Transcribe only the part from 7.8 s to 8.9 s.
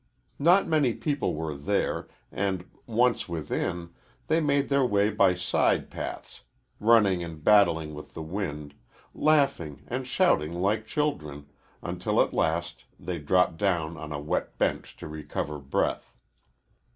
with the wind,